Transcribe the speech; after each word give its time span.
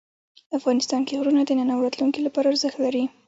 افغانستان 0.57 1.01
کې 1.07 1.17
غرونه 1.19 1.41
د 1.45 1.51
نن 1.59 1.69
او 1.73 1.83
راتلونکي 1.85 2.19
لپاره 2.23 2.47
ارزښت 2.51 2.77
لري. 2.85 3.03